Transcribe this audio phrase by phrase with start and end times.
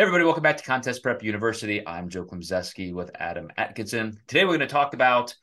[0.00, 1.86] Hey everybody, welcome back to Contest Prep University.
[1.86, 4.18] I'm Joe Klemczewski with Adam Atkinson.
[4.26, 5.34] Today we're going to talk about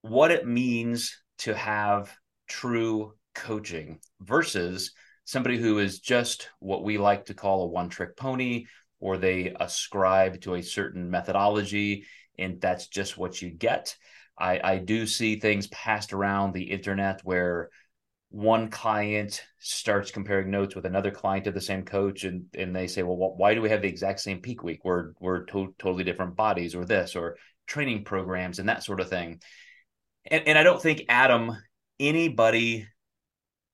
[0.00, 2.16] what it means to have
[2.48, 4.92] true coaching versus
[5.26, 8.64] somebody who is just what we like to call a one-trick pony
[8.98, 12.06] or they ascribe to a certain methodology
[12.38, 13.94] and that's just what you get.
[14.38, 17.68] I, I do see things passed around the internet where
[18.30, 22.86] one client starts comparing notes with another client of the same coach and and they
[22.86, 24.84] say well why do we have the exact same peak week?
[24.84, 29.08] We're we're to- totally different bodies or this or training programs and that sort of
[29.08, 29.40] thing.
[30.30, 31.56] And, and i don't think adam
[31.98, 32.86] anybody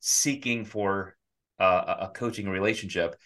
[0.01, 1.17] seeking for
[1.59, 3.17] uh, a coaching relationship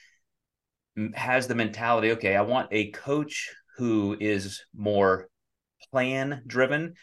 [1.15, 5.29] has the mentality okay i want a coach who is more
[5.91, 6.95] plan driven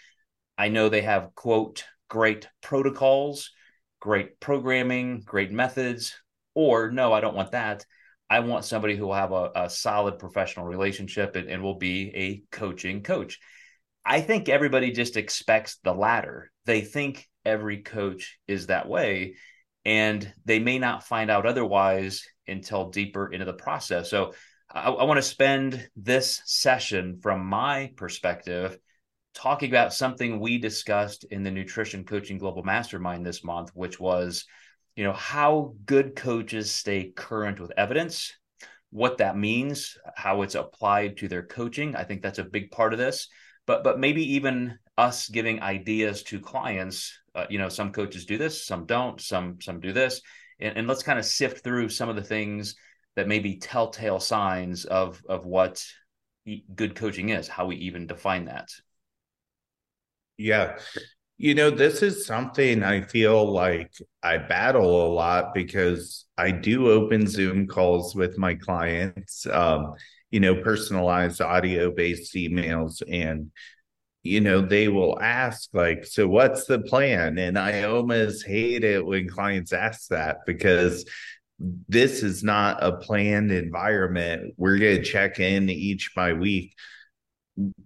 [0.58, 3.52] i know they have quote great protocols
[4.00, 6.16] great programming, great methods,
[6.54, 7.86] or no, I don't want that.
[8.30, 12.12] I want somebody who will have a, a solid professional relationship and, and will be
[12.16, 13.40] a coaching coach.
[14.06, 16.52] I think everybody just expects the latter.
[16.66, 19.36] They think every coach is that way,
[19.84, 24.10] and they may not find out otherwise until deeper into the process.
[24.10, 24.34] So,
[24.72, 28.78] I, I want to spend this session from my perspective
[29.36, 34.46] talking about something we discussed in the Nutrition Coaching Global Mastermind this month, which was,
[34.96, 38.34] you know, how good coaches stay current with evidence,
[38.92, 41.96] what that means, how it's applied to their coaching.
[41.96, 43.28] I think that's a big part of this.
[43.68, 47.20] But but maybe even us giving ideas to clients.
[47.34, 50.22] Uh, you know, some coaches do this, some don't, some some do this,
[50.60, 52.76] and, and let's kind of sift through some of the things
[53.16, 55.84] that may be telltale signs of of what
[56.76, 58.70] good coaching is, how we even define that.
[60.38, 60.78] Yeah.
[61.38, 63.92] You know, this is something I feel like
[64.24, 69.96] I battle a lot because I do open Zoom calls with my clients, um,
[70.32, 73.02] you know, personalized audio based emails.
[73.12, 73.52] And,
[74.24, 77.38] you know, they will ask, like, so what's the plan?
[77.38, 81.06] And I almost hate it when clients ask that because
[81.60, 84.54] this is not a planned environment.
[84.58, 86.76] We're going to check in each by week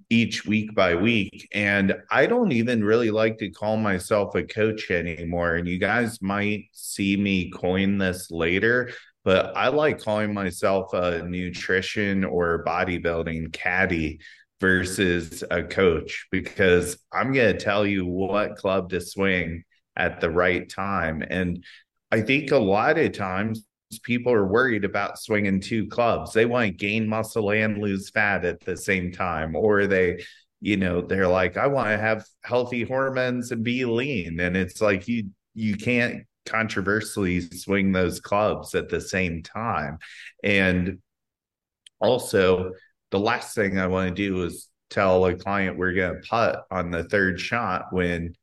[0.09, 1.47] each week by week.
[1.53, 5.55] And I don't even really like to call myself a coach anymore.
[5.55, 8.91] And you guys might see me coin this later,
[9.23, 14.19] but I like calling myself a nutrition or bodybuilding caddy
[14.59, 19.63] versus a coach because I'm going to tell you what club to swing
[19.95, 21.23] at the right time.
[21.27, 21.63] And
[22.11, 23.65] I think a lot of times
[24.03, 26.33] people are worried about swinging two clubs.
[26.33, 30.23] They want to gain muscle and lose fat at the same time, or they,
[30.61, 34.39] you know, they're like, I want to have healthy hormones and be lean.
[34.39, 39.97] And it's like you you can't controversially swing those clubs at the same time.
[40.43, 40.99] And
[41.99, 42.71] also,
[43.11, 46.63] the last thing I want to do is tell a client we're going to putt
[46.71, 48.33] on the third shot when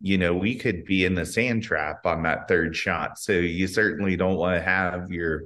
[0.00, 3.18] you know, we could be in the sand trap on that third shot.
[3.18, 5.44] So you certainly don't want to have your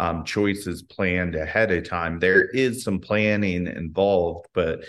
[0.00, 2.18] um, choices planned ahead of time.
[2.18, 4.84] There is some planning involved, but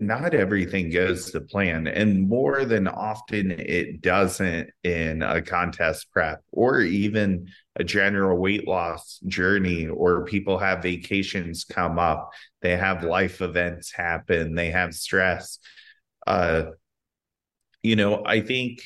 [0.00, 1.88] not everything goes to plan.
[1.88, 8.66] And more than often, it doesn't in a contest prep or even a general weight
[8.66, 14.94] loss journey, or people have vacations come up, they have life events happen, they have
[14.94, 15.58] stress.
[16.26, 16.64] Uh,
[17.88, 18.82] you know, I think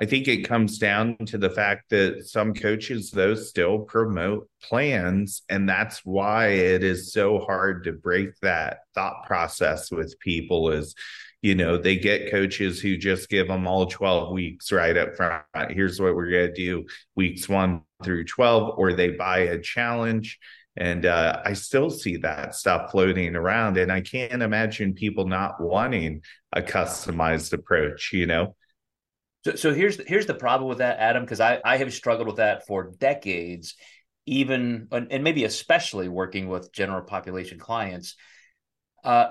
[0.00, 5.42] I think it comes down to the fact that some coaches though still promote plans
[5.48, 10.94] and that's why it is so hard to break that thought process with people is
[11.42, 15.44] you know they get coaches who just give them all 12 weeks right up front.
[15.70, 20.38] Here's what we're going to do weeks 1 through 12 or they buy a challenge
[20.78, 23.76] and uh, I still see that stuff floating around.
[23.78, 26.22] And I can't imagine people not wanting
[26.52, 28.54] a customized approach, you know?
[29.44, 32.36] So, so here's here's the problem with that, Adam, because I, I have struggled with
[32.36, 33.74] that for decades,
[34.26, 38.14] even and maybe especially working with general population clients.
[39.02, 39.30] Uh,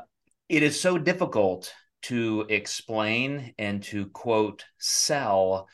[0.50, 1.74] it is so difficult
[2.04, 5.68] to explain and to quote sell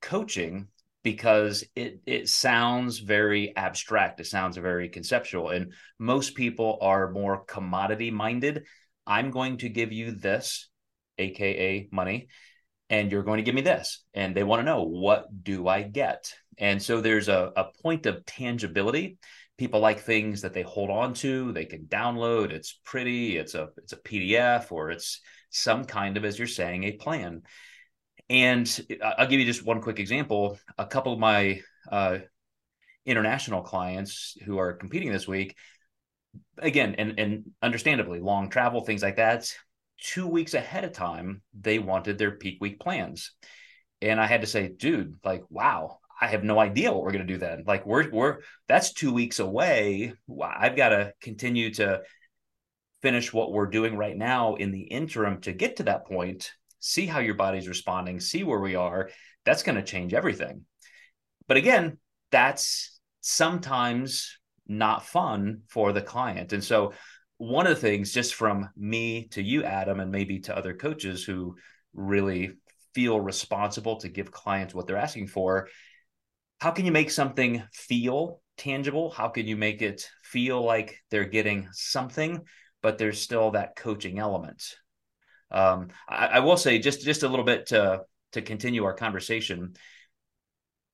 [0.00, 0.68] coaching
[1.06, 7.44] because it it sounds very abstract it sounds very conceptual and most people are more
[7.44, 8.64] commodity minded
[9.06, 10.68] i'm going to give you this
[11.18, 12.26] aka money
[12.90, 15.82] and you're going to give me this and they want to know what do i
[15.82, 16.34] get?
[16.58, 19.18] And so there's a, a point of tangibility.
[19.58, 23.68] People like things that they hold on to they can download it's pretty it's a
[23.78, 25.20] it's a pdf or it's
[25.50, 27.42] some kind of as you're saying a plan
[28.28, 30.58] and I'll give you just one quick example.
[30.78, 32.18] A couple of my uh,
[33.04, 35.56] international clients who are competing this week,
[36.58, 39.52] again, and and understandably, long travel, things like that.
[39.98, 43.32] Two weeks ahead of time, they wanted their peak week plans,
[44.02, 47.26] and I had to say, dude, like, wow, I have no idea what we're going
[47.26, 47.64] to do then.
[47.66, 48.38] Like, we're we're
[48.68, 50.14] that's two weeks away.
[50.42, 52.02] I've got to continue to
[53.02, 56.50] finish what we're doing right now in the interim to get to that point.
[56.86, 58.20] See how your body's responding.
[58.20, 59.10] See where we are.
[59.44, 60.66] That's going to change everything.
[61.48, 61.98] But again,
[62.30, 64.38] that's sometimes
[64.68, 66.52] not fun for the client.
[66.52, 66.92] And so,
[67.38, 71.24] one of the things, just from me to you, Adam, and maybe to other coaches
[71.24, 71.56] who
[71.92, 72.52] really
[72.94, 75.68] feel responsible to give clients what they're asking for,
[76.60, 79.10] how can you make something feel tangible?
[79.10, 82.42] How can you make it feel like they're getting something,
[82.80, 84.76] but there's still that coaching element?
[85.50, 88.02] Um, I, I will say just just a little bit to
[88.32, 89.74] to continue our conversation.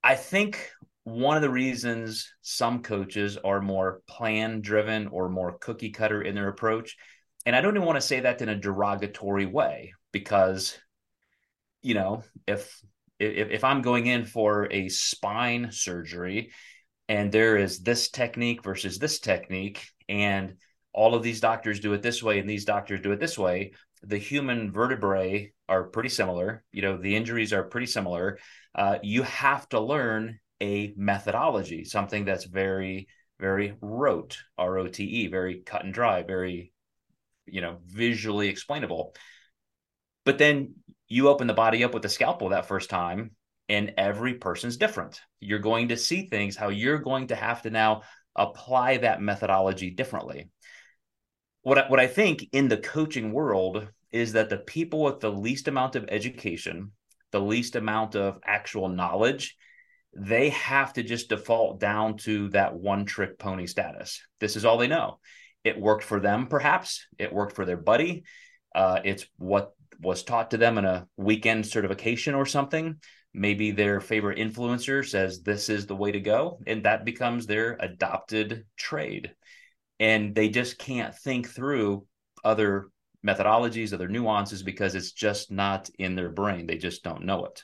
[0.02, 0.70] I think
[1.04, 6.34] one of the reasons some coaches are more plan driven or more cookie cutter in
[6.34, 6.96] their approach
[7.44, 10.78] and i don't even want to say that in a derogatory way because
[11.82, 12.80] you know if
[13.18, 16.52] if, if i'm going in for a spine surgery
[17.08, 20.54] and there is this technique versus this technique and
[20.92, 23.72] all of these doctors do it this way and these doctors do it this way
[24.02, 28.38] the human vertebrae are pretty similar you know the injuries are pretty similar
[28.74, 33.08] uh, you have to learn a methodology, something that's very,
[33.40, 36.72] very rote, R O T E, very cut and dry, very,
[37.46, 39.14] you know, visually explainable.
[40.24, 40.76] But then
[41.08, 43.32] you open the body up with a scalpel that first time,
[43.68, 45.20] and every person's different.
[45.40, 48.02] You're going to see things how you're going to have to now
[48.36, 50.48] apply that methodology differently.
[51.62, 55.32] What I, what I think in the coaching world is that the people with the
[55.32, 56.92] least amount of education,
[57.30, 59.56] the least amount of actual knowledge,
[60.14, 64.20] they have to just default down to that one trick pony status.
[64.40, 65.18] This is all they know.
[65.64, 67.06] It worked for them, perhaps.
[67.18, 68.24] It worked for their buddy.
[68.74, 72.96] Uh, it's what was taught to them in a weekend certification or something.
[73.32, 77.76] Maybe their favorite influencer says this is the way to go, and that becomes their
[77.80, 79.32] adopted trade.
[80.02, 82.06] And they just can't think through
[82.42, 82.88] other
[83.24, 86.66] methodologies, other nuances because it's just not in their brain.
[86.66, 87.62] They just don't know it.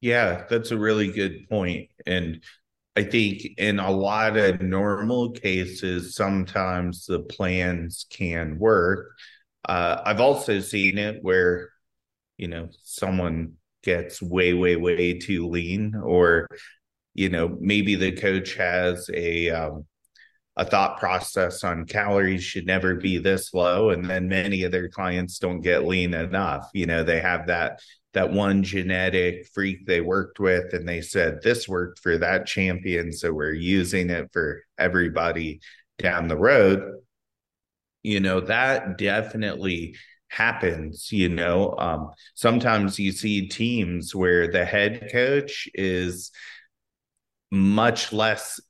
[0.00, 1.90] Yeah, that's a really good point.
[2.06, 2.42] And
[2.96, 9.10] I think in a lot of normal cases, sometimes the plans can work.
[9.68, 11.68] Uh, I've also seen it where,
[12.38, 16.46] you know, someone gets way, way, way too lean, or,
[17.12, 19.84] you know, maybe the coach has a, um,
[20.56, 24.88] a thought process on calories should never be this low and then many of their
[24.88, 26.68] clients don't get lean enough.
[26.74, 27.80] You know they have that
[28.12, 33.12] that one genetic freak they worked with and they said this worked for that champion
[33.12, 35.60] so we're using it for everybody
[35.98, 36.94] down the road.
[38.02, 39.96] You know that definitely
[40.28, 46.30] happens you know um, sometimes you see teams where the head coach is
[47.50, 48.60] much less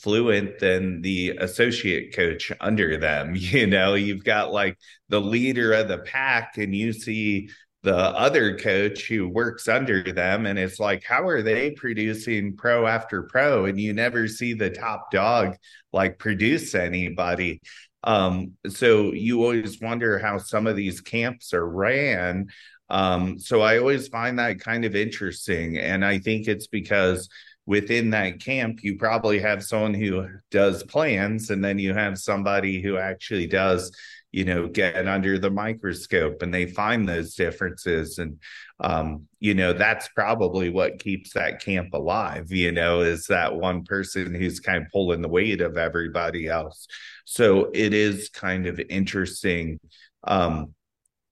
[0.00, 3.94] fluent than the associate coach under them you know?
[3.94, 4.78] You've got like
[5.08, 7.48] the leader of the pack and you see
[7.82, 12.86] the other coach who works under them and it's like how are they producing pro
[12.86, 13.66] after pro?
[13.66, 15.56] And you never see the top dog
[15.92, 17.60] like produce anybody.
[18.02, 22.48] Um, so you always wonder how some of these camps are ran.
[22.88, 27.28] Um, so i always find that kind of interesting and i think it's because
[27.66, 32.80] within that camp you probably have someone who does plans and then you have somebody
[32.80, 33.92] who actually does
[34.36, 38.18] you know get under the microscope and they find those differences.
[38.18, 38.38] And
[38.80, 43.84] um, you know that's probably what keeps that camp alive you know is that one
[43.84, 46.86] person who's kind of pulling the weight of everybody else.
[47.24, 49.80] So it is kind of interesting
[50.24, 50.74] um,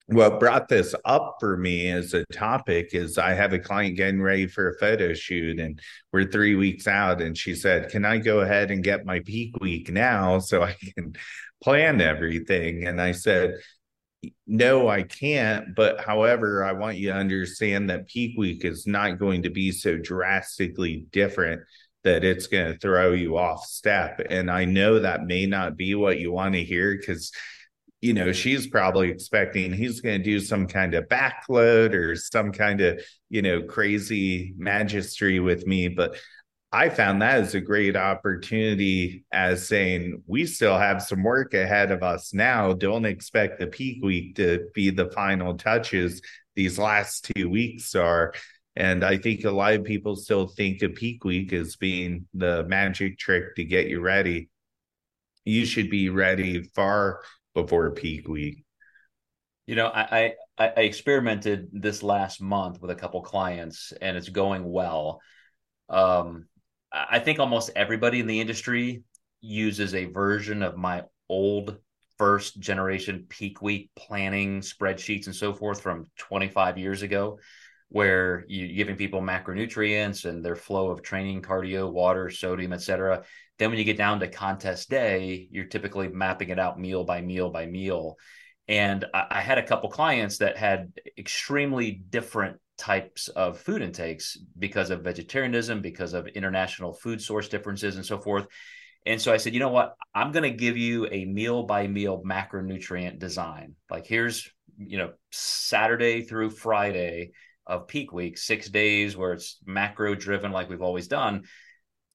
[0.07, 4.21] what brought this up for me as a topic is I have a client getting
[4.21, 5.79] ready for a photo shoot and
[6.13, 7.21] we're three weeks out.
[7.21, 10.75] And she said, Can I go ahead and get my peak week now so I
[10.95, 11.15] can
[11.63, 12.85] plan everything.
[12.85, 13.55] And I said,
[14.47, 15.75] no, I can't.
[15.75, 19.71] But however, I want you to understand that peak week is not going to be
[19.71, 21.61] so drastically different
[22.03, 24.21] that it's going to throw you off step.
[24.29, 27.31] And I know that may not be what you want to hear because,
[28.05, 32.51] you know, she's probably expecting he's going to do some kind of backload or some
[32.51, 35.87] kind of, you know, crazy magistry with me.
[35.87, 36.15] But
[36.71, 41.89] I found that as a great opportunity as saying we still have some work ahead
[41.89, 42.73] of us now.
[42.73, 46.21] Don't expect the peak week to be the final touches.
[46.53, 48.35] These last two weeks are.
[48.75, 52.65] And I think a lot of people still think a peak week as being the
[52.65, 54.49] magic trick to get you ready.
[55.43, 57.21] you should be ready far
[57.55, 58.63] before peak week.
[59.65, 64.29] You know, I, I I experimented this last month with a couple clients, and it's
[64.29, 65.21] going well.
[65.89, 66.45] Um,
[66.91, 69.01] I think almost everybody in the industry
[69.41, 71.77] uses a version of my old
[72.17, 77.39] first generation peak week planning spreadsheets and so forth from 25 years ago
[77.95, 83.23] where you're giving people macronutrients and their flow of training cardio water sodium etc
[83.57, 87.21] then when you get down to contest day you're typically mapping it out meal by
[87.21, 88.17] meal by meal
[88.67, 94.37] and I, I had a couple clients that had extremely different types of food intakes
[94.59, 98.45] because of vegetarianism because of international food source differences and so forth
[99.07, 99.93] and so I said, you know what?
[100.15, 103.75] I'm going to give you a meal by meal macronutrient design.
[103.87, 104.49] Like here's,
[104.79, 107.33] you know, Saturday through Friday
[107.67, 111.43] of peak week, six days where it's macro driven like we've always done.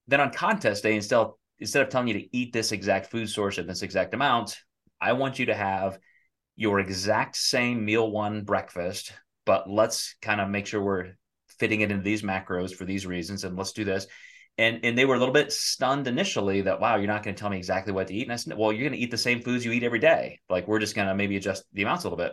[0.08, 3.28] Then on contest day, instead of, instead of telling you to eat this exact food
[3.28, 4.58] source at this exact amount,
[5.00, 5.98] I want you to have
[6.56, 9.12] your exact same meal one breakfast,
[9.46, 11.12] but let's kind of make sure we're
[11.58, 13.44] fitting it into these macros for these reasons.
[13.44, 14.06] And let's do this
[14.60, 17.40] and and they were a little bit stunned initially that wow you're not going to
[17.40, 19.18] tell me exactly what to eat and i said well you're going to eat the
[19.18, 22.04] same foods you eat every day like we're just going to maybe adjust the amounts
[22.04, 22.32] a little bit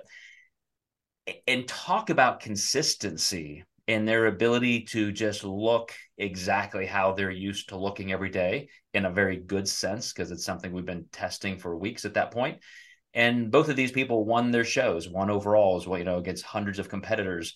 [1.48, 7.78] and talk about consistency and their ability to just look exactly how they're used to
[7.78, 11.78] looking every day in a very good sense because it's something we've been testing for
[11.78, 12.60] weeks at that point
[13.14, 16.44] and both of these people won their shows one overall as well you know against
[16.44, 17.56] hundreds of competitors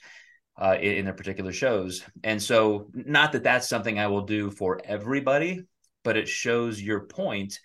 [0.59, 2.03] uh, in, in their particular shows.
[2.23, 5.63] And so, not that that's something I will do for everybody,
[6.03, 7.59] but it shows your point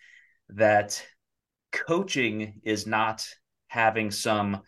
[0.51, 1.05] that
[1.73, 3.27] coaching is not
[3.69, 4.63] having some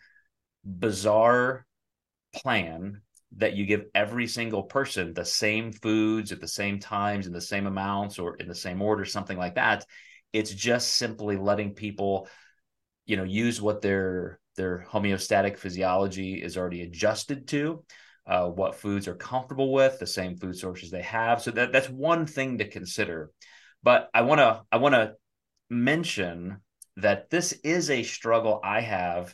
[0.63, 1.65] bizarre
[2.35, 3.01] plan
[3.37, 7.41] that you give every single person the same foods at the same times in the
[7.41, 9.85] same amounts or in the same order something like that
[10.33, 12.27] it's just simply letting people
[13.05, 17.83] you know use what their their homeostatic physiology is already adjusted to
[18.29, 21.41] uh, what foods are comfortable with, the same food sources they have.
[21.41, 23.31] So that that's one thing to consider.
[23.81, 25.13] But I want to I want to
[25.69, 26.57] mention
[26.97, 29.33] that this is a struggle I have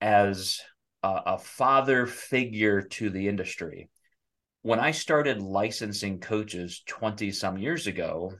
[0.00, 0.60] as
[1.02, 3.88] a, a father figure to the industry.
[4.62, 8.32] When I started licensing coaches 20 some years ago,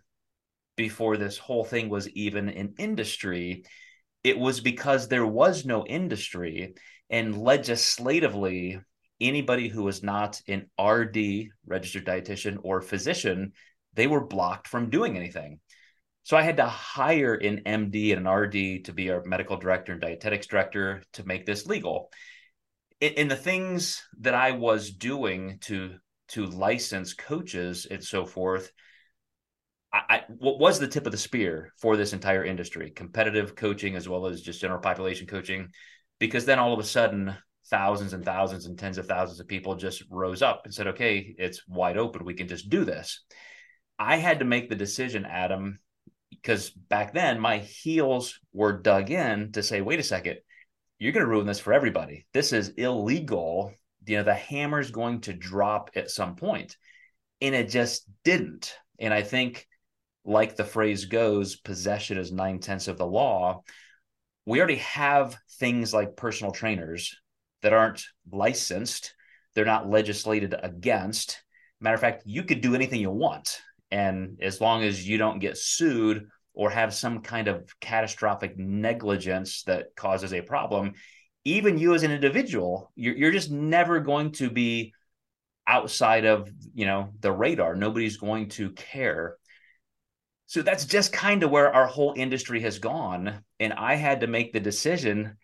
[0.77, 3.65] before this whole thing was even an industry,
[4.23, 6.75] it was because there was no industry
[7.09, 8.79] and legislatively
[9.21, 13.53] anybody who was not an RD, registered dietitian, or physician,
[13.95, 15.61] they were blocked from doing anything.
[16.27, 19.93] So I had to hire an MD and an RD to be our medical director
[19.93, 22.11] and dietetics director to make this legal.
[23.01, 25.95] In the things that I was doing to
[26.31, 28.73] to license coaches and so forth,
[29.93, 34.09] I, what was the tip of the spear for this entire industry, competitive coaching as
[34.09, 35.69] well as just general population coaching,
[36.19, 37.37] because then all of a sudden
[37.71, 41.37] thousands and thousands and tens of thousands of people just rose up and said, okay,
[41.39, 42.25] it's wide open.
[42.25, 43.21] We can just do this.
[43.97, 45.79] I had to make the decision, Adam,
[46.41, 50.39] because back then my heels were dug in to say, wait a second,
[50.99, 52.27] you're going to ruin this for everybody.
[52.33, 53.73] This is illegal.
[54.07, 56.77] You know, the hammer's going to drop at some point.
[57.41, 58.75] And it just didn't.
[58.99, 59.67] And I think,
[60.25, 63.63] like the phrase goes, possession is nine tenths of the law.
[64.47, 67.17] We already have things like personal trainers
[67.63, 69.15] that aren't licensed.
[69.55, 71.43] They're not legislated against.
[71.81, 73.61] Matter of fact, you could do anything you want.
[73.91, 79.63] And as long as you don't get sued or have some kind of catastrophic negligence
[79.65, 80.95] that causes a problem,
[81.45, 84.93] even you as an individual, you're, you're just never going to be
[85.69, 87.75] outside of you know the radar.
[87.75, 89.37] Nobody's going to care.
[90.47, 93.43] So that's just kind of where our whole industry has gone.
[93.59, 95.37] And I had to make the decision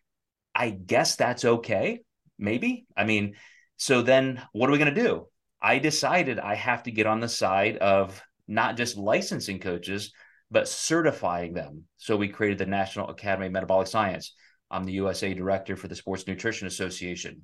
[0.54, 2.00] I guess that's okay.
[2.38, 2.86] Maybe.
[2.96, 3.34] I mean,
[3.76, 5.26] so then what are we going to do?
[5.60, 10.12] I decided I have to get on the side of not just licensing coaches,
[10.50, 11.84] but certifying them.
[11.96, 14.34] So we created the National Academy of Metabolic Science.
[14.70, 17.42] I'm the USA director for the Sports Nutrition Association.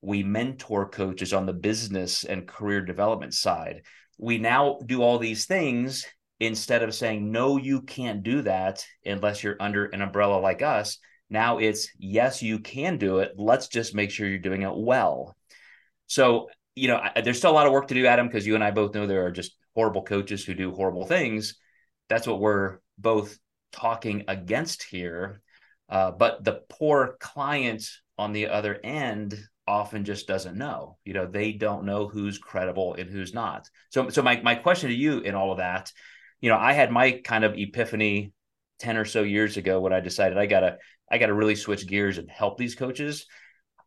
[0.00, 3.82] We mentor coaches on the business and career development side.
[4.18, 6.04] We now do all these things
[6.40, 10.98] instead of saying, no, you can't do that unless you're under an umbrella like us.
[11.30, 13.32] Now it's yes, you can do it.
[13.36, 15.36] Let's just make sure you're doing it well.
[16.06, 18.54] So, you know, I, there's still a lot of work to do, Adam, because you
[18.54, 21.54] and I both know there are just horrible coaches who do horrible things.
[22.08, 23.38] That's what we're both
[23.70, 25.40] talking against here.
[25.88, 30.98] Uh, but the poor client on the other end often just doesn't know.
[31.04, 33.70] You know, they don't know who's credible and who's not.
[33.90, 35.92] So, so my my question to you in all of that,
[36.40, 38.32] you know, I had my kind of epiphany
[38.80, 42.18] 10 or so years ago when I decided I gotta I gotta really switch gears
[42.18, 43.26] and help these coaches.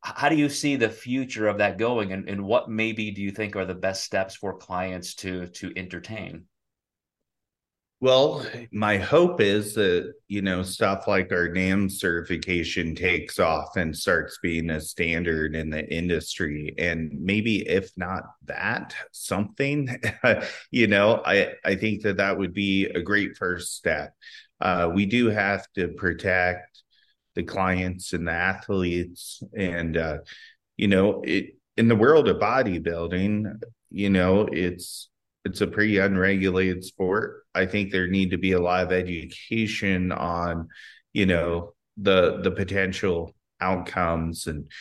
[0.04, 3.32] How do you see the future of that going and, and what maybe do you
[3.32, 6.46] think are the best steps for clients to to entertain?
[8.02, 13.96] Well, my hope is that, you know, stuff like our NAM certification takes off and
[13.96, 16.74] starts being a standard in the industry.
[16.80, 20.02] And maybe if not that, something,
[20.72, 24.16] you know, I, I think that that would be a great first step.
[24.60, 26.82] Uh, we do have to protect
[27.36, 29.42] the clients and the athletes.
[29.58, 30.18] And, uh,
[30.78, 35.10] you know, it, in the world of bodybuilding, you know, it's,
[35.44, 37.44] it's a pretty unregulated sport.
[37.56, 40.70] I think there need to be a lot of education on,
[41.14, 44.72] you know, the the potential outcomes and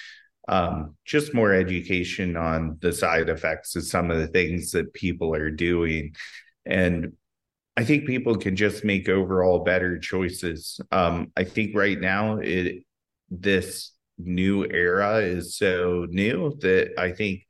[0.48, 5.34] um, just more education on the side effects of some of the things that people
[5.34, 6.14] are doing.
[6.66, 7.12] And
[7.76, 10.80] I think people can just make overall better choices.
[10.90, 12.84] Um, I think right now it
[13.30, 17.46] this new era is so new that I think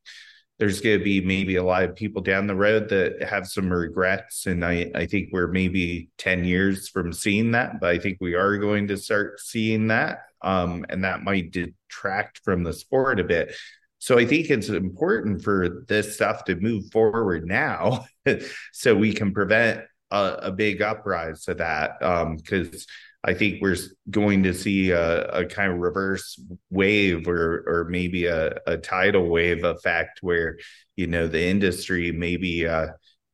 [0.59, 3.73] there's going to be maybe a lot of people down the road that have some
[3.73, 4.45] regrets.
[4.45, 8.35] And I, I think we're maybe 10 years from seeing that, but I think we
[8.35, 10.19] are going to start seeing that.
[10.43, 13.57] Um, and that might detract from the sport a bit.
[14.01, 18.05] So I think it's important for this stuff to move forward now
[18.73, 21.99] so we can prevent a, a big uprise to that.
[22.01, 22.81] Because um,
[23.23, 23.77] I think we're
[24.09, 26.41] going to see a, a kind of reverse
[26.71, 30.59] wave or or maybe a, a tidal wave effect where
[30.97, 32.89] you know the industry maybe uh,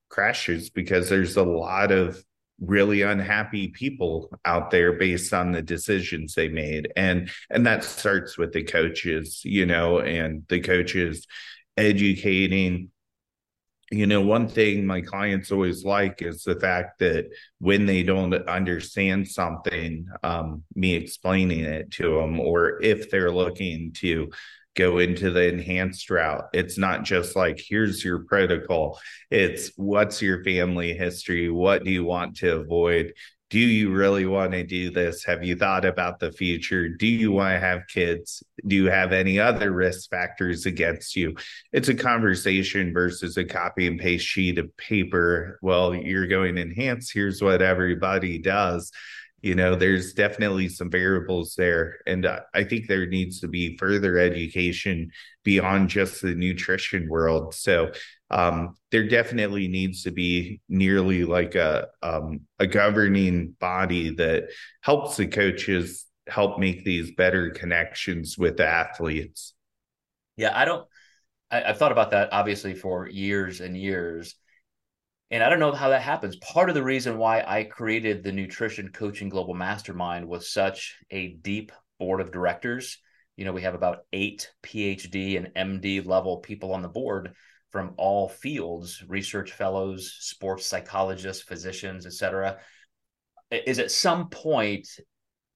[0.08, 2.22] crashes because there's a lot of
[2.60, 8.38] really unhappy people out there based on the decisions they made and and that starts
[8.38, 11.26] with the coaches you know and the coaches
[11.76, 12.90] educating
[13.90, 17.26] you know, one thing my clients always like is the fact that
[17.58, 23.92] when they don't understand something, um, me explaining it to them, or if they're looking
[23.92, 24.30] to
[24.74, 28.98] go into the enhanced route, it's not just like, here's your protocol.
[29.30, 31.48] It's what's your family history?
[31.48, 33.12] What do you want to avoid?
[33.48, 35.24] Do you really want to do this?
[35.24, 36.88] Have you thought about the future?
[36.88, 38.42] Do you want to have kids?
[38.66, 41.36] Do you have any other risk factors against you?
[41.72, 45.60] It's a conversation versus a copy and paste sheet of paper.
[45.62, 47.12] Well, you're going enhance.
[47.12, 48.90] Here's what everybody does.
[49.46, 51.98] You know, there's definitely some variables there.
[52.04, 55.12] And I think there needs to be further education
[55.44, 57.54] beyond just the nutrition world.
[57.54, 57.92] So
[58.28, 64.48] um, there definitely needs to be nearly like a um, a governing body that
[64.80, 69.54] helps the coaches help make these better connections with the athletes.
[70.36, 70.88] Yeah, I don't.
[71.52, 74.34] I, I've thought about that obviously for years and years,
[75.30, 76.36] and I don't know how that happens.
[76.36, 81.34] Part of the reason why I created the Nutrition Coaching Global Mastermind was such a
[81.34, 82.98] deep board of directors.
[83.36, 87.34] You know, we have about eight PhD and MD level people on the board
[87.72, 92.58] from all fields research fellows sports psychologists physicians etc
[93.50, 94.88] is at some point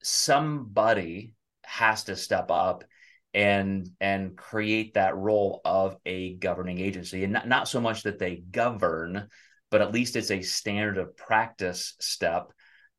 [0.02, 2.84] somebody has to step up
[3.32, 8.18] and and create that role of a governing agency and not, not so much that
[8.18, 9.28] they govern
[9.70, 12.52] but at least it's a standard of practice step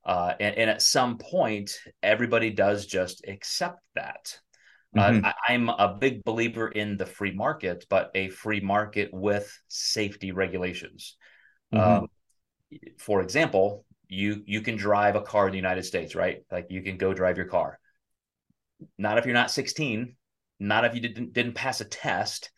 [0.04, 4.40] uh, and, and at some point everybody does just accept that
[4.98, 5.26] uh, mm-hmm.
[5.26, 9.50] Uh, I, am a big believer in the free market, but a free market with
[9.70, 11.16] safety regulations.
[11.74, 12.04] Mm-hmm.
[12.04, 12.08] Um,
[12.98, 16.44] for example, you you can drive a car in the United States, right?
[16.52, 17.80] Like you can go drive your car.
[18.98, 20.16] Not if you're not 16.
[20.60, 22.52] Not if you didn't didn't pass a test.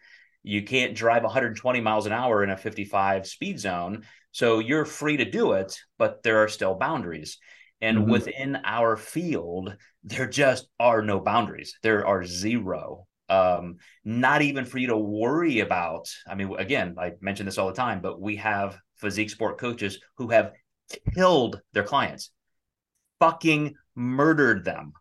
[0.44, 4.04] You can't drive 120 miles an hour in a 55 speed zone.
[4.32, 7.38] So you're free to do it, but there are still boundaries.
[7.82, 8.12] And mm-hmm.
[8.12, 11.78] within our field, there just are no boundaries.
[11.82, 13.08] There are zero.
[13.30, 16.10] Um, not even for you to worry about.
[16.28, 20.00] I mean, again, I mention this all the time, but we have physique sport coaches
[20.18, 20.54] who have
[21.14, 22.32] killed their clients,
[23.20, 24.94] fucking murdered them.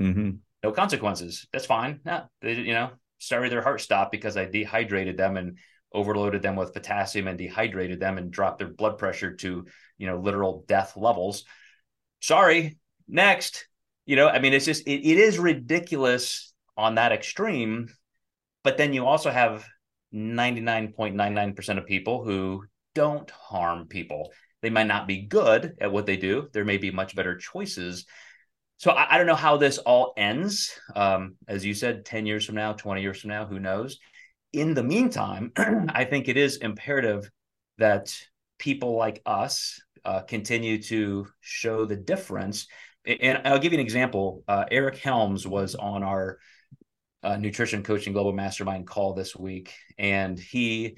[0.00, 0.30] Mm-hmm.
[0.62, 1.46] No consequences.
[1.52, 2.00] That's fine.
[2.04, 2.90] Yeah, they, you know,
[3.20, 5.58] sorry their heart stopped because I dehydrated them and
[5.92, 9.66] overloaded them with potassium and dehydrated them and dropped their blood pressure to
[9.98, 11.44] you know literal death levels
[12.20, 12.78] sorry,
[13.08, 13.66] next.
[14.06, 17.88] You know, I mean, it's just, it, it is ridiculous on that extreme.
[18.62, 19.66] But then you also have
[20.14, 24.32] 99.99% of people who don't harm people.
[24.62, 26.48] They might not be good at what they do.
[26.52, 28.04] There may be much better choices.
[28.80, 30.72] So I, I don't know how this all ends.
[30.96, 33.98] Um, as you said, 10 years from now, 20 years from now, who knows?
[34.54, 35.52] In the meantime,
[35.90, 37.30] I think it is imperative
[37.76, 38.16] that
[38.58, 42.68] people like us uh, continue to show the difference.
[43.04, 44.44] And I'll give you an example.
[44.48, 46.38] Uh, Eric Helms was on our
[47.22, 50.96] uh, nutrition coaching global mastermind call this week, and he,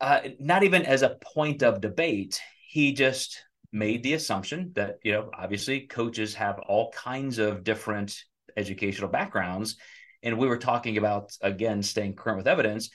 [0.00, 5.12] uh, not even as a point of debate, he just made the assumption that you
[5.12, 8.22] know obviously coaches have all kinds of different
[8.56, 9.76] educational backgrounds,
[10.22, 12.90] and we were talking about again staying current with evidence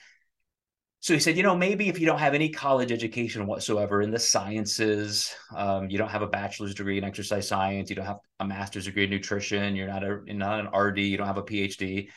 [1.00, 4.10] so he said, you know, maybe if you don't have any college education whatsoever in
[4.10, 8.18] the sciences, um, you don't have a bachelor's degree in exercise science, you don't have
[8.40, 11.38] a master's degree in nutrition, you're not a you're not an RD, you don't have
[11.38, 12.08] a PhD.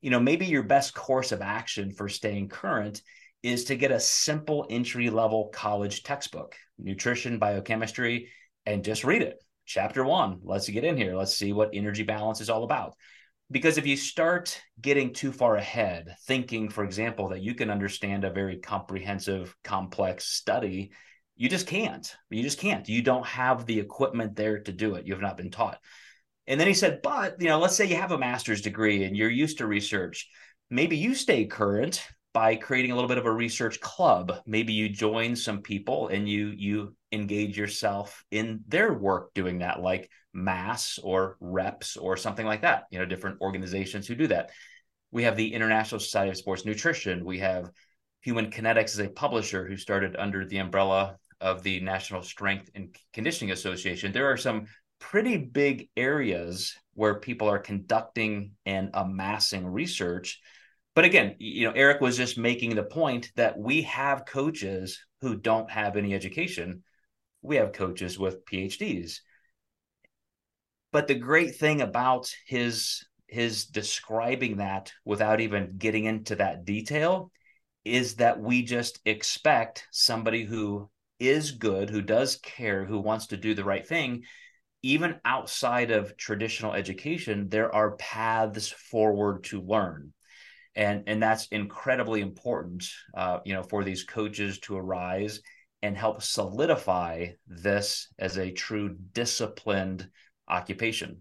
[0.00, 3.02] You know, maybe your best course of action for staying current
[3.42, 8.28] is to get a simple entry level college textbook, nutrition, biochemistry,
[8.66, 9.42] and just read it.
[9.66, 10.40] Chapter one.
[10.42, 11.14] Let's get in here.
[11.14, 12.94] Let's see what energy balance is all about
[13.50, 18.24] because if you start getting too far ahead thinking for example that you can understand
[18.24, 20.90] a very comprehensive complex study
[21.36, 25.06] you just can't you just can't you don't have the equipment there to do it
[25.06, 25.78] you have not been taught
[26.46, 29.16] and then he said but you know let's say you have a master's degree and
[29.16, 30.28] you're used to research
[30.70, 32.06] maybe you stay current
[32.38, 34.32] by creating a little bit of a research club.
[34.46, 39.80] Maybe you join some people and you you engage yourself in their work doing that
[39.80, 44.50] like mass or reps or something like that you know different organizations who do that.
[45.10, 47.24] We have the international society of sports nutrition.
[47.24, 47.72] We have
[48.20, 52.94] human kinetics as a publisher who started under the umbrella of the national strength and
[53.12, 54.12] conditioning association.
[54.12, 54.66] There are some
[55.00, 60.40] pretty big areas where people are conducting and amassing research
[60.98, 65.36] but again you know eric was just making the point that we have coaches who
[65.36, 66.82] don't have any education
[67.40, 69.20] we have coaches with phds
[70.90, 77.30] but the great thing about his his describing that without even getting into that detail
[77.84, 83.36] is that we just expect somebody who is good, who does care, who wants to
[83.36, 84.24] do the right thing,
[84.82, 90.12] even outside of traditional education, there are paths forward to learn.
[90.78, 95.40] And, and that's incredibly important, uh, you know, for these coaches to arise
[95.82, 100.08] and help solidify this as a true disciplined
[100.46, 101.20] occupation.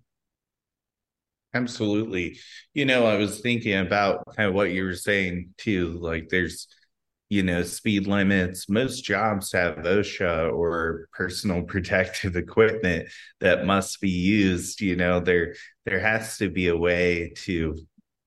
[1.56, 2.38] Absolutely.
[2.76, 5.98] You know, I was thinking about kind of what you were saying too.
[6.00, 6.68] Like there's,
[7.30, 8.70] you know, speed limits.
[8.70, 14.82] Most jobs have OSHA or personal protective equipment that must be used.
[14.82, 17.76] You know, there there has to be a way to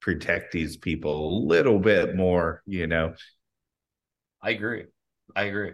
[0.00, 3.14] protect these people a little bit more, you know.
[4.42, 4.86] I agree.
[5.36, 5.72] I agree.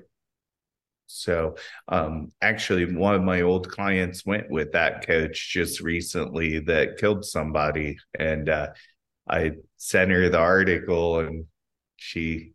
[1.06, 1.56] So,
[1.88, 7.24] um, actually, one of my old clients went with that coach just recently that killed
[7.24, 8.68] somebody, and uh,
[9.28, 11.46] I sent her the article, and
[11.96, 12.54] she,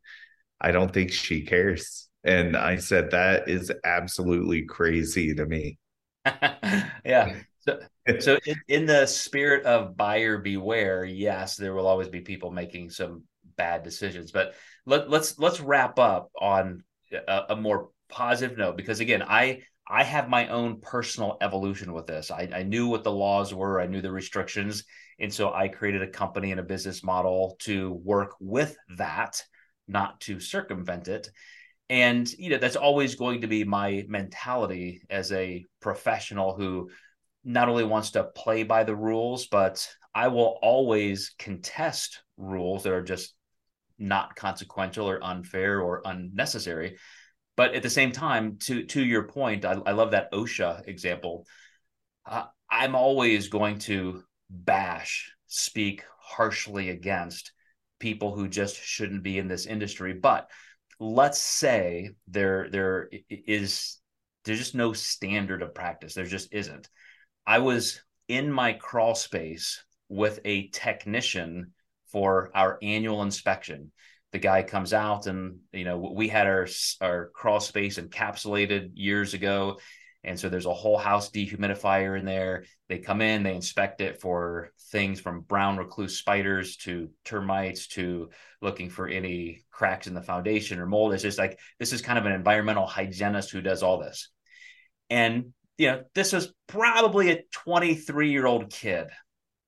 [0.60, 2.10] I don't think she cares.
[2.24, 5.78] And I said that is absolutely crazy to me.
[6.26, 7.36] yeah.
[7.62, 7.80] So,
[8.20, 12.90] so in, in the spirit of buyer beware, yes, there will always be people making
[12.90, 13.24] some
[13.56, 14.32] bad decisions.
[14.32, 16.84] But let, let's let's wrap up on
[17.28, 22.08] a, a more positive note because again, I I have my own personal evolution with
[22.08, 22.32] this.
[22.32, 24.84] I, I knew what the laws were, I knew the restrictions,
[25.20, 29.44] and so I created a company and a business model to work with that,
[29.88, 31.30] not to circumvent it.
[31.90, 36.90] And you know that's always going to be my mentality as a professional who
[37.44, 42.94] not only wants to play by the rules, but I will always contest rules that
[42.94, 43.34] are just
[43.98, 46.98] not consequential or unfair or unnecessary
[47.62, 51.46] but at the same time, to to your point, I, I love that OSHA example.
[52.26, 57.52] Uh, I'm always going to bash, speak harshly against
[58.00, 60.14] people who just shouldn't be in this industry.
[60.14, 60.50] But
[61.00, 64.00] let's say there there is
[64.44, 66.14] there's just no standard of practice.
[66.14, 66.90] There just isn't.
[67.46, 71.74] I was in my crawl space with a technician
[72.12, 73.92] for our annual inspection.
[74.32, 76.68] The guy comes out and you know we had our
[77.02, 79.80] our crawl space encapsulated years ago.
[80.24, 82.66] And so there's a whole house dehumidifier in there.
[82.90, 88.30] They come in they inspect it for things from brown recluse spiders to termites to
[88.62, 91.14] looking for any cracks in the foundation or mold.
[91.14, 94.30] It's just like this is kind of an environmental hygienist who does all this.
[95.10, 99.08] And you know this is probably a 23 year old kid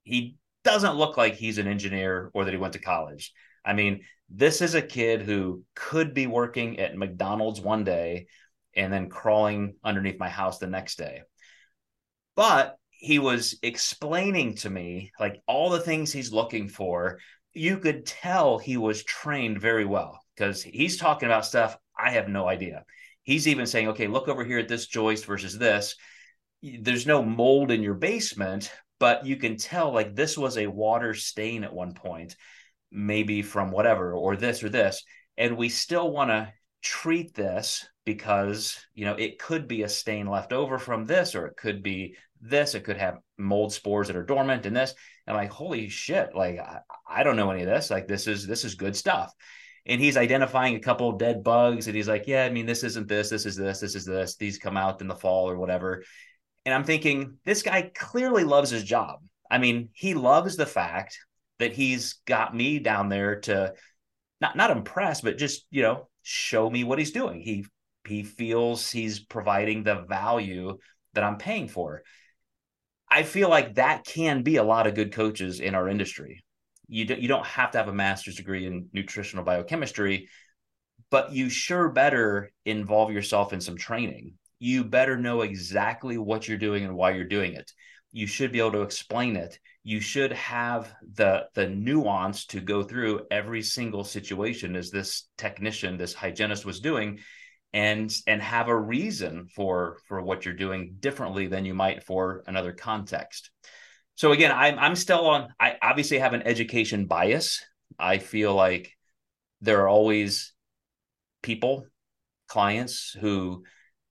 [0.04, 3.34] he doesn't look like he's an engineer or that he went to college
[3.66, 4.02] i mean
[4.36, 8.26] this is a kid who could be working at McDonald's one day
[8.76, 11.22] and then crawling underneath my house the next day.
[12.36, 17.20] But he was explaining to me like all the things he's looking for.
[17.54, 22.28] You could tell he was trained very well because he's talking about stuff I have
[22.28, 22.86] no idea.
[23.24, 25.96] He's even saying, okay, look over here at this joist versus this.
[26.62, 31.14] There's no mold in your basement, but you can tell like this was a water
[31.14, 32.36] stain at one point,
[32.92, 35.04] maybe from whatever, or this or this.
[35.38, 40.28] And we still want to treat this because, you know, it could be a stain
[40.28, 44.18] left over from this, or it could be this, it could have mold spores that
[44.18, 44.94] are dormant and this.
[45.26, 47.90] And like, holy shit, like I, I don't know any of this.
[47.90, 49.34] Like this is this is good stuff
[49.86, 53.08] and he's identifying a couple dead bugs and he's like yeah i mean this isn't
[53.08, 56.04] this this is this this is this these come out in the fall or whatever
[56.66, 59.20] and I'm thinking, this guy clearly loves his job.
[59.50, 61.20] I mean, he loves the fact
[61.60, 63.74] that he's got me down there to
[64.42, 67.42] not not impress, but just, you know, show me what he's doing.
[67.42, 67.66] He
[68.08, 70.78] he feels he's providing the value
[71.14, 72.04] that I'm paying for.
[73.10, 76.44] I feel like that can be a lot of good coaches in our industry.
[76.88, 80.30] You, do, you don't have to have a master's degree in nutritional biochemistry,
[81.10, 86.58] but you sure better involve yourself in some training you better know exactly what you're
[86.58, 87.70] doing and why you're doing it.
[88.14, 89.60] You should be able to explain it.
[89.84, 95.98] You should have the the nuance to go through every single situation as this technician,
[95.98, 97.20] this hygienist was doing
[97.74, 102.46] and and have a reason for for what you're doing differently than you might for
[102.48, 103.52] another context.
[104.16, 107.64] So again, I'm I'm still on I obviously have an education bias.
[107.98, 108.96] I feel like
[109.62, 110.54] there are always
[111.42, 111.86] people,
[112.48, 113.64] clients who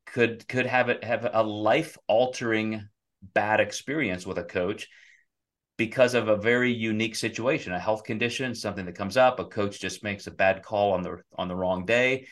[0.06, 2.88] could could have it have a life altering
[3.22, 4.88] bad experience with a coach
[5.76, 9.80] because of a very unique situation a health condition something that comes up a coach
[9.80, 12.26] just makes a bad call on the on the wrong day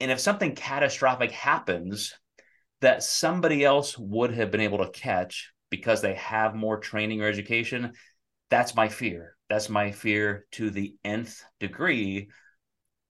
[0.00, 2.12] and if something catastrophic happens
[2.80, 7.28] that somebody else would have been able to catch because they have more training or
[7.28, 7.92] education
[8.50, 12.28] that's my fear that's my fear to the nth degree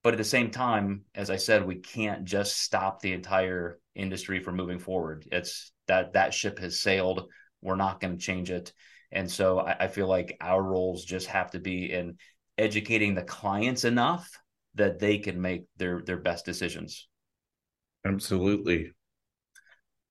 [0.02, 4.40] but at the same time as i said we can't just stop the entire industry
[4.40, 5.26] from moving forward.
[5.32, 7.28] It's that that ship has sailed.
[7.62, 8.72] We're not going to change it.
[9.10, 12.18] And so I, I feel like our roles just have to be in
[12.58, 14.30] educating the clients enough
[14.74, 17.08] that they can make their their best decisions.
[18.04, 18.92] Absolutely.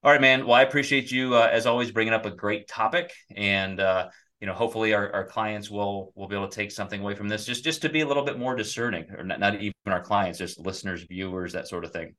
[0.02, 0.46] All right, man.
[0.46, 4.08] Well, I appreciate you uh, as always bringing up a great topic, and uh,
[4.40, 7.28] you know, hopefully our, our clients will will be able to take something away from
[7.28, 10.02] this, just just to be a little bit more discerning, or not, not even our
[10.02, 12.14] clients, just listeners, viewers, that sort of thing.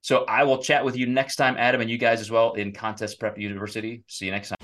[0.00, 2.72] So I will chat with you next time, Adam, and you guys as well in
[2.72, 4.02] Contest Prep University.
[4.06, 4.59] See you next time.